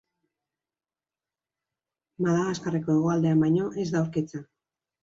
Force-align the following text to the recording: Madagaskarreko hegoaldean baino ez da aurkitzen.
Madagaskarreko 2.25 2.97
hegoaldean 2.97 3.47
baino 3.47 3.71
ez 3.85 3.89
da 3.95 4.05
aurkitzen. 4.05 4.51